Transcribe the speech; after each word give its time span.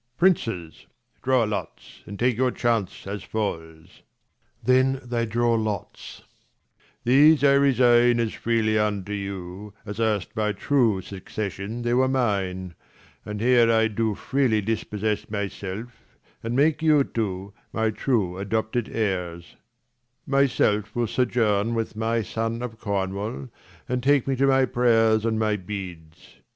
80 0.15 0.17
Princes, 0.17 0.87
draw 1.21 1.43
lots, 1.43 2.01
and 2.07 2.17
take 2.17 2.35
your 2.35 2.49
chance 2.49 3.05
as 3.05 3.21
falls. 3.21 4.01
\Then 4.63 4.99
they 5.03 5.27
draw 5.27 5.53
lots. 5.53 6.23
These 7.03 7.43
I 7.43 7.53
resign 7.53 8.19
as 8.19 8.33
freely 8.33 8.79
unto 8.79 9.13
you, 9.13 9.75
\ttdfes, 9.85 9.85
H..... 9.85 9.85
e 9.85 9.85
c*~s 9.85 9.85
*' 9.85 9.85
As 9.91 9.99
erst 9.99 10.33
by 10.33 10.53
true 10.53 11.01
succession 11.01 11.83
they 11.83 11.93
were 11.93 12.07
mine. 12.07 12.73
And 13.27 13.41
here 13.41 13.71
I 13.71 13.89
do 13.89 14.15
freely 14.15 14.59
dispossess 14.59 15.29
my 15.29 15.47
self, 15.47 15.91
And 16.41 16.55
make 16.55 16.81
you 16.81 17.03
two 17.03 17.53
my 17.71 17.91
true 17.91 18.39
adopted 18.39 18.89
heirs: 18.89 19.43
85 19.43 19.57
My 20.25 20.45
self 20.47 20.95
will 20.95 21.05
sojourn 21.05 21.75
with 21.75 21.95
my 21.95 22.23
son 22.23 22.63
of 22.63 22.79
Cornwall, 22.79 23.49
And 23.87 24.01
take 24.01 24.25
me 24.25 24.35
to 24.37 24.47
my 24.47 24.65
prayers 24.65 25.25
and 25.27 25.37
my 25.37 25.57
beads. 25.57 26.37